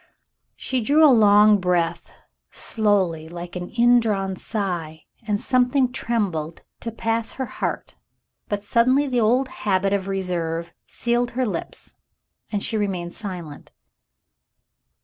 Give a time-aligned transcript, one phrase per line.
[0.55, 2.11] She drew a long breath,
[2.49, 7.93] slowly, like an indrawn sigh, and something trembled to pass her heart,
[8.49, 11.93] but suddenly the old habit of reserve sealed her lips
[12.51, 13.73] and she remained silent.